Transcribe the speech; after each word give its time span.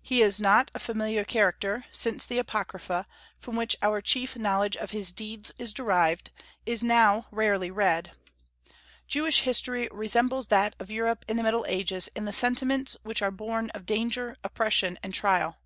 He 0.00 0.22
is 0.22 0.40
not 0.40 0.70
a 0.74 0.78
familiar 0.78 1.24
character, 1.24 1.84
since 1.92 2.24
the 2.24 2.38
Apocrypha, 2.38 3.06
from 3.38 3.54
which 3.54 3.76
our 3.82 4.00
chief 4.00 4.34
knowledge 4.34 4.78
of 4.78 4.92
his 4.92 5.12
deeds 5.12 5.52
is 5.58 5.74
derived, 5.74 6.30
is 6.64 6.82
now 6.82 7.26
rarely 7.30 7.70
read. 7.70 8.12
Jewish 9.08 9.40
history 9.40 9.86
resembles 9.92 10.46
that 10.46 10.74
of 10.78 10.90
Europe 10.90 11.22
in 11.28 11.36
the 11.36 11.42
Middle 11.42 11.66
Ages 11.68 12.08
in 12.16 12.24
the 12.24 12.32
sentiments 12.32 12.96
which 13.02 13.20
are 13.20 13.30
born 13.30 13.68
of 13.74 13.84
danger, 13.84 14.38
oppression, 14.42 14.98
and 15.02 15.12
trial. 15.12 15.58